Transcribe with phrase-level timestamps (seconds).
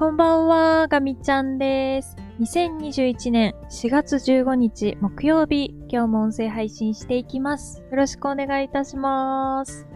[0.00, 2.16] こんばんは、ガミちゃんです。
[2.40, 7.82] 2021年4月15日木曜日、今日も音声配信していきます。
[7.90, 9.86] よろしくお願いいたします。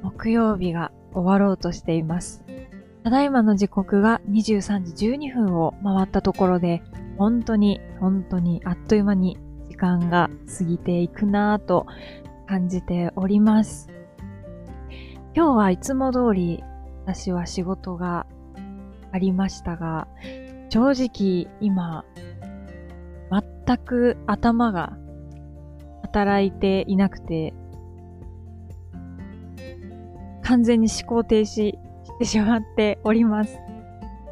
[0.00, 2.44] 木曜日が終わろうとしています。
[3.02, 6.84] ただいまの時刻が23時12分を回ったところで、
[7.18, 9.38] 本当に本当にあっという間に
[9.68, 11.84] 時間が過ぎていくなぁと
[12.46, 13.90] 感じております。
[15.34, 16.62] 今日はいつも通り
[17.04, 18.26] 私は仕事が
[19.12, 20.08] ありましたが、
[20.68, 22.04] 正直今、
[23.30, 24.96] 全く頭が
[26.02, 27.54] 働いていなくて、
[30.42, 31.78] 完全に思考停止し
[32.18, 33.58] てしまっております。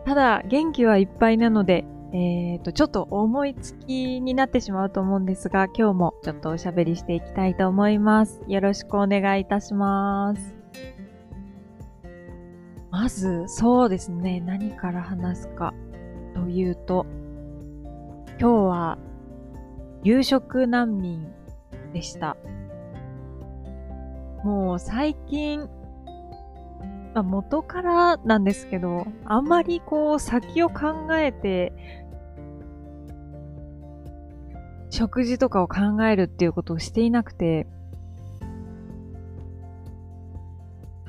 [0.05, 8.41] ただ、元気はいっぱいなので、えっ、ー、と、ちょっと思いつきになってしまうと思うんですが、今日もちょっとおしゃべりしていきたいと思います。
[8.49, 10.58] よろしくお願いいたします。
[12.99, 14.41] まず、そうですね。
[14.41, 15.73] 何から話すか
[16.35, 17.07] というと、
[18.41, 18.99] 今日は
[20.03, 21.33] 夕食難民
[21.93, 22.37] でした。
[24.43, 25.61] もう最近、
[27.15, 31.73] まあ、元からなんですけど、あんまりこう先を考えて、
[34.91, 37.69] 食事とかを考えるっていうことをしていなくて、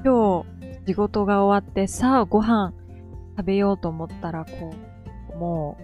[0.06, 0.48] 今日、
[0.88, 2.73] 仕事が終わって、さあご飯
[3.38, 4.73] 食べようと思ったら、こ
[5.33, 5.77] う、も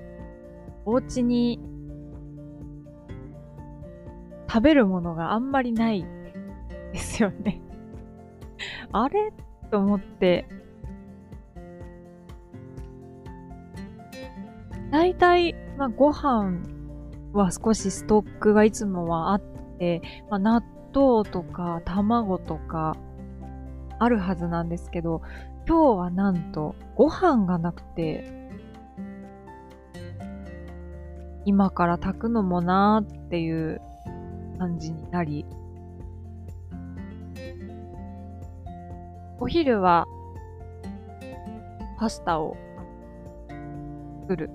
[0.85, 1.59] う、お家に
[4.47, 6.05] 食べるものがあんまりない
[6.93, 7.61] ですよね。
[8.91, 9.33] あれ？
[9.71, 10.47] と思って、
[14.91, 16.59] 大体、まあ、ご飯
[17.33, 19.41] は少しストックがいつもはあっ
[19.77, 22.95] て、まあ、納豆とか卵とか、
[23.99, 25.21] あるはずなんですけど、
[25.67, 28.49] 今日はなんとご飯がなくて、
[31.45, 33.81] 今から炊くのもなーっていう
[34.57, 35.45] 感じになり、
[39.39, 40.05] お昼は
[41.99, 42.57] パスタを
[44.21, 44.49] 作る。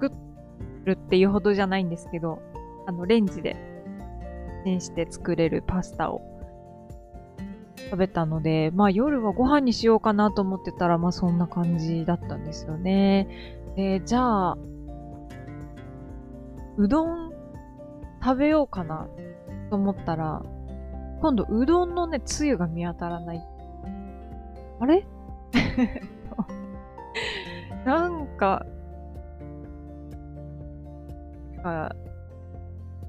[0.00, 0.12] 作
[0.84, 2.40] るっていうほどじゃないんですけど、
[2.86, 3.56] あの、レンジで
[4.64, 6.20] チンして作れるパスタを
[7.90, 13.28] 食べたので、まあ夜はご飯にしようかなと思ってたら、まあそんな感じだったんですよね。
[13.76, 14.58] で、じゃあ、
[16.76, 17.32] うどん
[18.22, 19.08] 食べようかな
[19.70, 20.42] と思ったら、
[21.20, 23.46] 今度うどんのね、つゆが見当たらない。
[24.80, 25.06] あれ？
[27.84, 28.66] なんか、
[31.64, 31.90] あ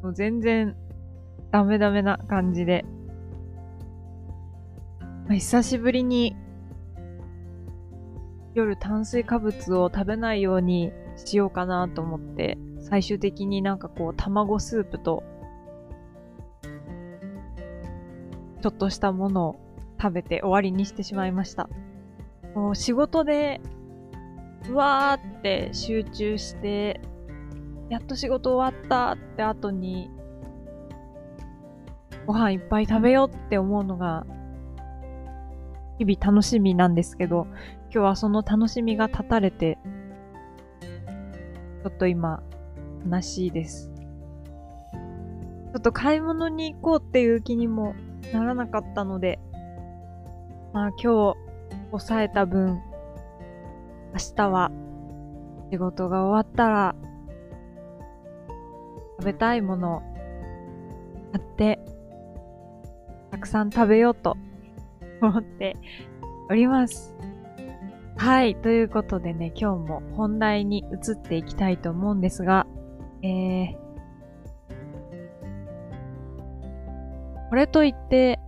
[0.01, 0.75] もう全然
[1.51, 2.85] ダメダメな感じで
[5.29, 6.35] まあ、久しぶりに
[8.56, 15.23] 夜炭水化物を食べないようにしようかなと思って、最終的になんかこう卵スープと、
[18.63, 19.59] ちょっとしたものを
[20.01, 21.69] 食べて終わりにしてしまいました。
[22.56, 23.61] もう仕事で、
[24.67, 27.01] うわーって集中して、
[27.91, 30.09] やっと仕事終わったって後に、
[32.25, 34.25] ご飯いっぱい食べようって思うのが
[35.99, 37.45] 日々楽しみなんですけど、
[37.83, 39.77] 今日はその楽しみが断たれて、
[41.83, 42.41] ちょっと今、
[43.05, 43.91] 悲しいです。
[44.93, 47.93] ちょっと買い物に行こうっていう気にも
[48.33, 49.39] ならなかったので、
[50.73, 51.37] まあ今日
[51.91, 52.81] 抑えた分、
[54.13, 54.71] 明日は
[55.71, 56.95] 仕事が終わったら
[59.19, 60.01] 食べたいものを
[61.33, 61.79] 買って
[63.31, 64.37] たくさん食べようと
[65.22, 65.75] 思って
[66.50, 67.16] おります。
[68.18, 68.56] はい。
[68.56, 72.68] ということでね、今日も本題に移っていきたいと思うんですが、
[73.22, 73.78] えー、
[77.50, 78.40] これといって、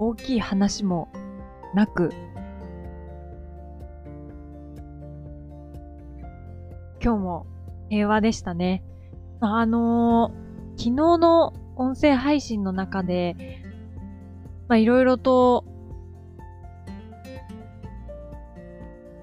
[0.00, 1.08] 大きい話も
[1.74, 2.10] なく、
[7.02, 7.46] 今日も
[7.88, 8.82] 平和でしたね。
[9.40, 13.36] あのー、昨日の音声配信の中で、
[14.70, 15.64] まあいろいろと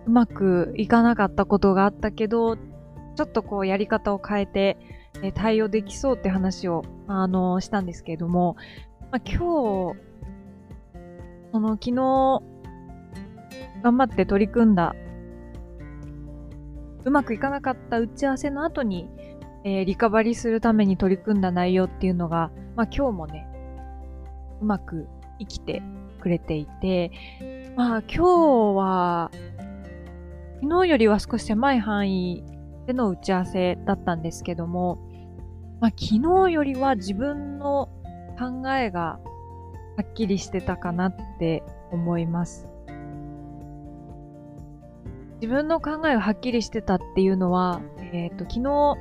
[0.05, 4.77] うまくいかなかったことがあったけど、ちょっとこうやり方を変えて、
[5.23, 8.57] え対応できそうって話を、あの、したんですけれども、
[9.09, 9.99] まあ、今日、
[11.53, 12.43] その昨日、
[13.83, 14.95] 頑張って取り組んだ、
[17.05, 19.09] うまくいかなかった打ち合わせの後に、
[19.63, 23.47] えー、リカバリーするために取り組んだ内容っていうのが、まあ今日もね、
[24.61, 25.07] うまく
[25.39, 25.81] 生きて
[26.19, 27.12] くれていて、
[27.75, 29.31] まあ今日は、
[30.62, 32.44] 昨日よりは少し狭い範囲
[32.88, 34.98] での打ち合わせだったんですけども、
[35.80, 37.89] まあ昨日よりは自分の
[38.39, 39.19] 考えが
[39.98, 42.68] はっきりしてたかなって思います。
[45.42, 47.81] 自分の考えがはっきりしてたっていうのは、
[48.12, 48.98] えっ、ー、と、昨日、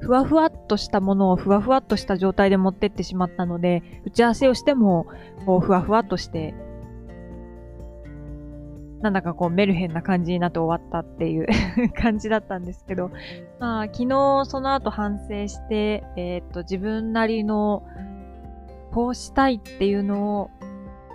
[0.00, 5.06] ふわふわとしたものをふわふわっとした状態で持ってってしまったので、打ち合わせをしても、
[5.46, 6.54] こう、ふわふわっとして
[9.04, 11.46] なんだかこうメルヘンな感じになって終わったっていう
[11.92, 13.10] 感じだったんですけど、
[13.60, 17.82] まあ昨日その後反省して、えー、っと自分なりの
[18.92, 20.50] こうしたいっていうのを、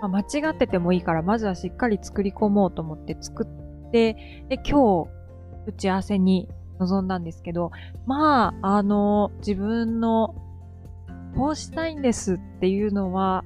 [0.00, 4.14] まあ、間違っててもいいからまずはしっかり作り込もうと思って作って、
[4.48, 5.10] で今日
[5.66, 6.48] 打ち合わせに
[6.80, 7.70] 臨んだんですけど、
[8.06, 10.34] まああの自分の
[11.36, 13.44] こうしたいんですっていうのは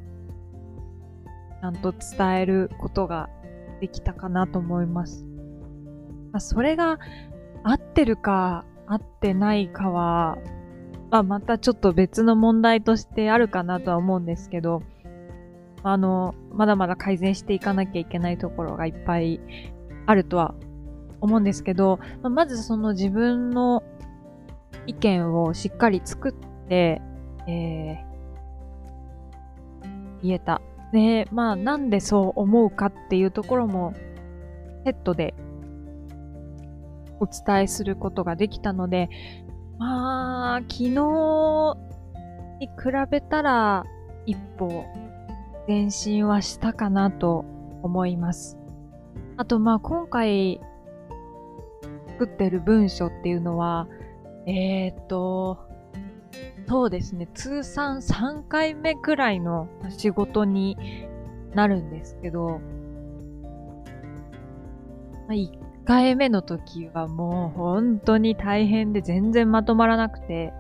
[1.61, 3.29] ちゃんと伝えることが
[3.81, 5.27] できたかなと思います。
[6.33, 6.99] まあ、それが
[7.63, 10.37] 合ってるか合ってないかは、
[11.11, 14.83] まあ、またちょっと別の問題としてあるかなとは思うんですけど、
[15.83, 19.41] あの、まだまだ改善していかなきゃいけないところがいっぱい
[20.07, 20.55] あるとは
[21.25, 23.83] 思うんですけど、まあ、まずその自分の
[24.87, 27.01] 意見をしっかり作って、
[27.47, 30.61] えー、言えた
[30.95, 33.95] で、まあなんでそう思うかっていうところも
[34.85, 35.35] セットで
[37.19, 39.09] お伝えすることができたので、
[39.79, 40.89] まあ、昨日
[42.61, 42.75] に比
[43.11, 43.85] べたら
[44.25, 44.85] 一歩
[45.67, 47.45] 前進はしたかなと
[47.83, 48.57] 思います。
[49.37, 50.61] あとまあ今回
[52.15, 53.89] 作ってる文章っていうのは、
[54.47, 55.59] えー、っと、
[56.69, 60.77] そうですね、通算3回目くらいの仕事に
[61.55, 62.61] なるんですけど、
[65.29, 65.51] 1
[65.85, 70.53] 回目の時はもう本当に大変で全然まとまらなくて、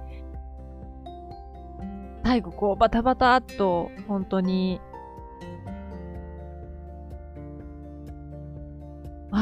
[2.24, 4.80] 最後こうバタバタっと本当に、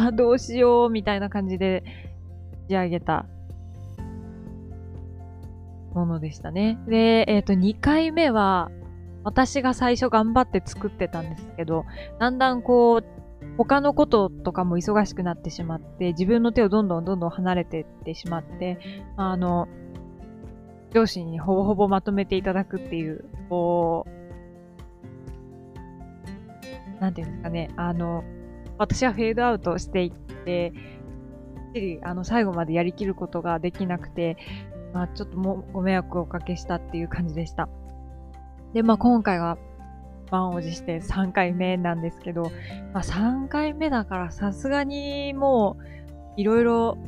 [0.07, 1.85] あ、どうしようみたいな感じで
[2.69, 3.27] 仕上げた
[5.95, 6.79] ものでしたね。
[6.87, 8.71] で、えっ、ー、と、2回目は、
[9.25, 11.85] 私が最初頑張って作ってたんですけど、
[12.19, 13.05] だんだんこう、
[13.57, 18.79] 他のこととかも忙しくなってしまって、自分の手をどんどんどんどん離れていってしまって、
[19.17, 19.69] あの、
[20.93, 24.07] 上司にほぼほぼまとめていただくっていう、こ
[26.99, 28.25] う、なんていうんですかね、あの、
[28.83, 30.73] 私はフェードアウトしていって、
[32.03, 34.37] あの、最後までやりきることができなくて、
[34.93, 37.69] まあ、ちょっともご迷惑をおかけしたっていう感じでした。
[38.75, 39.57] で、まあ、今回は
[40.31, 42.51] 満を持して3回目なんですけど、
[42.93, 45.77] まあ、3回目だからさすがにも
[46.37, 46.99] ういろいろ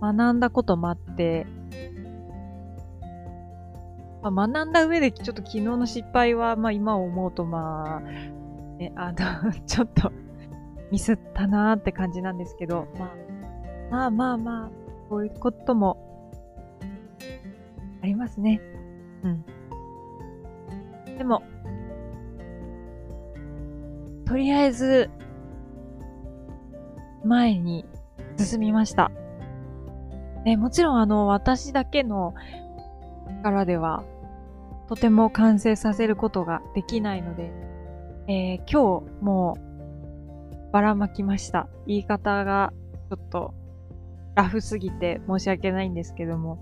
[0.00, 1.46] 学んだこともあって、
[4.22, 8.00] まあ、学んだ上でちょっと昨日の失敗は、まあ今思うとまあ、
[8.78, 10.12] ね、あの ちょっと
[10.90, 13.10] ミスったなーって感じなんですけど、まあ、
[13.90, 14.70] まあまあまあ、
[15.08, 15.98] こういうことも
[18.02, 18.60] ありますね。
[19.22, 19.44] うん。
[21.18, 21.42] でも、
[24.26, 25.10] とりあえず、
[27.24, 27.84] 前に
[28.38, 29.10] 進みました。
[30.44, 32.34] ね、もちろんあの、私だけの
[33.42, 34.04] 力では、
[34.88, 37.52] とても完成させることができないので、
[38.28, 39.67] えー、今日もう
[40.72, 41.68] ばらまきました。
[41.86, 42.72] 言い方が
[43.10, 43.54] ちょっと
[44.34, 46.58] ラフすぎて申し訳ないんですけども、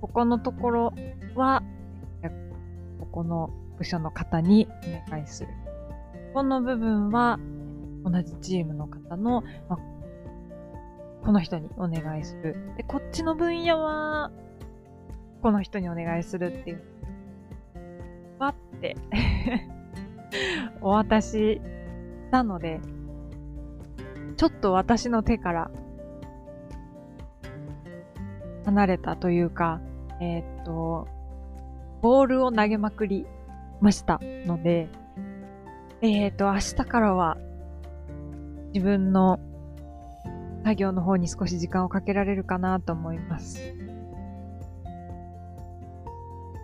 [0.00, 0.94] ここのところ
[1.34, 1.62] は、
[3.00, 4.68] ここの部署の方に
[5.10, 5.48] お願いする。
[6.34, 7.38] この部分は、
[8.04, 9.78] 同じチームの方の、まあ、
[11.24, 12.56] この人にお願いする。
[12.76, 14.30] で、こっちの分野は、
[15.42, 16.82] この人にお願いするっていう。
[18.38, 18.96] わって
[20.80, 21.60] お渡しし
[22.30, 22.80] たので、
[24.38, 25.70] ちょっと私の手から
[28.64, 29.80] 離れたというか、
[30.20, 31.08] えー、っと、
[32.02, 33.26] ボールを投げまくり
[33.80, 34.88] ましたので、
[36.02, 37.36] えー、っと、明日からは
[38.72, 39.40] 自分の
[40.62, 43.74] 作業の方に少し時間をかけられるかなと思います。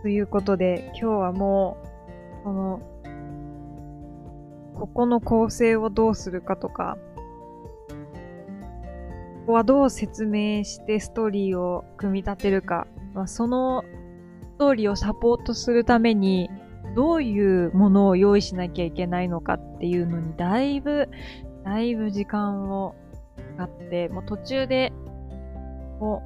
[0.02, 1.76] ということで、今日はも
[2.40, 2.80] う、この、
[4.74, 6.98] ここの構成をどうするかとか、
[9.46, 13.84] こはどう説明してストーリーを組み立てるか、まあ、その
[14.54, 16.48] ストーリーをサポートするために、
[16.94, 21.08] どういうものを用意しなきゃいけないのかっていうのにだいぶ、
[21.64, 22.94] だいぶ時間を
[23.56, 24.92] 使って、もう途中で、
[25.98, 26.22] も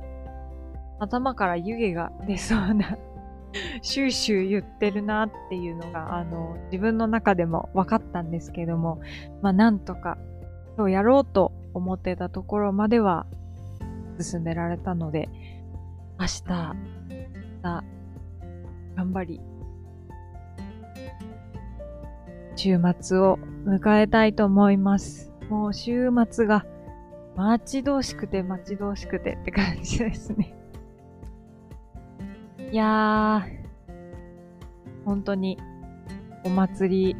[1.01, 2.99] う頭から湯気が出そうな
[3.81, 9.01] シューシュー言ってるなっていうのが、あの、自分の中でも分かったんですけども、
[9.41, 10.19] まあなんとか
[10.77, 13.27] 今日やろうと思ってたところまでは
[14.21, 15.29] 進められたので、
[16.21, 16.75] 明日、
[17.63, 17.85] ま
[18.97, 19.41] 頑張り、
[22.57, 25.33] 週末を迎えたいと思います。
[25.49, 26.67] もう週末が
[27.37, 30.55] 待ち遠しくて待ち遠しくてって感じですね。
[32.73, 35.57] いやー、本当に
[36.45, 37.17] お祭り、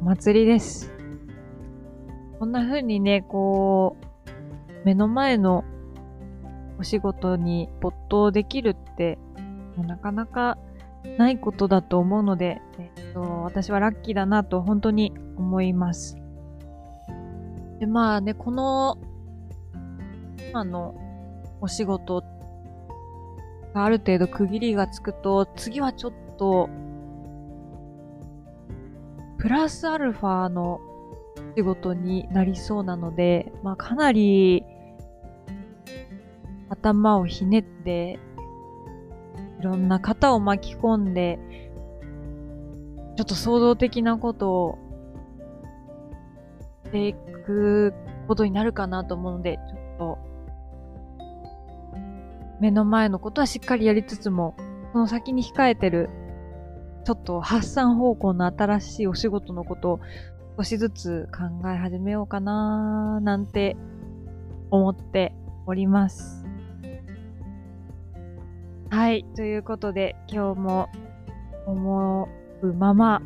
[0.00, 0.97] お祭りです。
[2.38, 5.64] こんな風にね、こう、目の前の
[6.78, 9.18] お仕事に没頭できるって、
[9.76, 10.58] なかなか
[11.16, 16.16] ないことだと思うので、えっと、私はラッキーだなと本当に思います。
[17.80, 18.98] で、まあね、この、
[20.50, 20.94] 今の
[21.60, 22.22] お仕事
[23.74, 26.68] がある程度区切りがつくと、次はちょっと、
[29.38, 30.80] プラスアルファの
[31.58, 34.62] 仕事になりそうなので、まあかなり
[36.68, 38.20] 頭をひねって、
[39.58, 41.40] いろんな方を巻き込んで、
[43.16, 44.78] ちょっと創造的なことを
[46.84, 47.92] していく
[48.28, 50.18] ことになるかなと思うので、ちょっと、
[52.60, 54.54] 目の前のことはしっかりやりつつも、
[54.92, 56.08] その先に控えてる、
[57.04, 60.00] ちょっと発散方向の新しいお仕事のことを
[60.58, 63.76] 少しずつ考え始めようかななんて
[64.72, 65.32] 思って
[65.66, 66.44] おります。
[68.90, 69.24] はい。
[69.36, 70.88] ということで、今日も
[71.64, 72.28] 思
[72.62, 73.22] うまま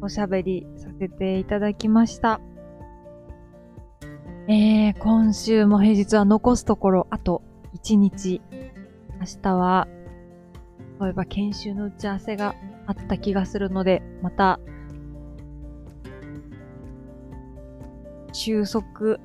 [0.00, 2.40] おしゃべりさせていただきました。
[4.46, 7.42] えー、今週も平日は残すところあと
[7.74, 8.40] 1日。
[9.18, 9.88] 明日は、
[11.00, 12.54] そういえば研修の打ち合わせが
[12.86, 14.60] あった気がするので、また、
[18.32, 19.18] 収束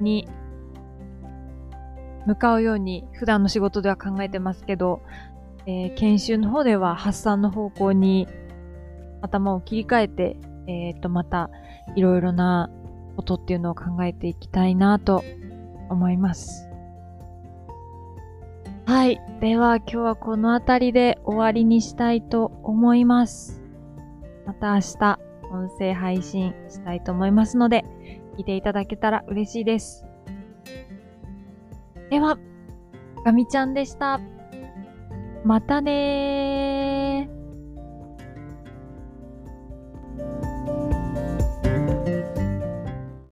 [0.00, 0.28] に
[2.26, 5.02] 向かうように普段の仕事では考えてますけど、
[5.66, 8.28] えー、研修の方では発散の方向に
[9.20, 10.36] 頭を切り替えて、
[10.66, 11.50] えっ、ー、と、また
[11.96, 12.70] いろいろな
[13.16, 15.24] ことっていうのを考えていきたいなと
[15.88, 16.68] 思います。
[18.86, 19.20] はい。
[19.40, 23.62] では今日はこの辺りで終わりにしたいと思います。
[24.46, 25.18] また明日
[25.54, 27.84] 音声配信したいと思いますので、
[28.36, 30.04] 聞いていただけたら嬉しいです。
[32.10, 32.38] では、
[33.24, 34.20] ガミちゃんでした。
[35.44, 36.73] またねー。